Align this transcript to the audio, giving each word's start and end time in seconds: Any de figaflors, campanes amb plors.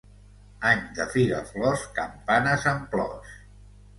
Any 0.69 0.79
de 0.99 1.05
figaflors, 1.15 1.85
campanes 1.99 2.65
amb 2.75 2.89
plors. 2.95 3.37